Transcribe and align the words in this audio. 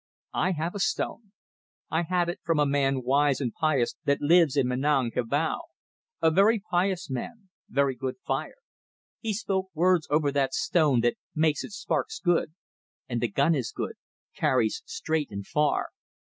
"I 0.33 0.53
have 0.53 0.73
a 0.73 0.79
stone. 0.79 1.31
I 1.91 2.01
had 2.01 2.27
it 2.27 2.39
from 2.43 2.57
a 2.57 2.65
man 2.65 3.03
wise 3.03 3.39
and 3.39 3.53
pious 3.53 3.93
that 4.05 4.19
lives 4.19 4.57
in 4.57 4.65
Menang 4.67 5.11
Kabau. 5.11 5.59
A 6.23 6.31
very 6.31 6.57
pious 6.71 7.07
man 7.07 7.49
very 7.69 7.93
good 7.95 8.15
fire. 8.25 8.55
He 9.19 9.31
spoke 9.31 9.67
words 9.75 10.07
over 10.09 10.31
that 10.31 10.55
stone 10.55 11.01
that 11.01 11.17
make 11.35 11.57
its 11.63 11.75
sparks 11.75 12.17
good. 12.19 12.55
And 13.07 13.21
the 13.21 13.27
gun 13.27 13.53
is 13.53 13.71
good 13.71 13.93
carries 14.35 14.81
straight 14.87 15.29
and 15.29 15.45
far. 15.45 15.89